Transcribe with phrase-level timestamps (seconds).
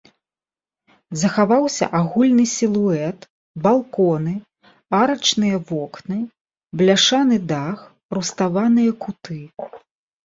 [1.23, 3.19] Захаваўся агульны сілуэт,
[3.67, 4.33] балконы,
[5.03, 6.17] арачныя вокны,
[6.83, 7.77] бляшаны дах,
[8.17, 9.41] руставаныя куты.